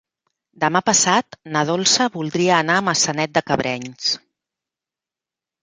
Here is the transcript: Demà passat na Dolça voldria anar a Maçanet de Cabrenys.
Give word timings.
Demà 0.61 0.79
passat 0.87 1.37
na 1.57 1.63
Dolça 1.71 2.09
voldria 2.17 2.57
anar 2.63 2.79
a 2.79 2.85
Maçanet 2.89 3.37
de 3.39 3.47
Cabrenys. 3.53 4.11